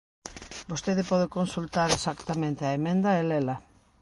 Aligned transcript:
Vostede 0.71 1.03
pode 1.11 1.33
consultar 1.37 1.87
exactamente 1.91 2.61
a 2.65 2.75
emenda 2.79 3.09
e 3.19 3.21
lela. 3.29 3.55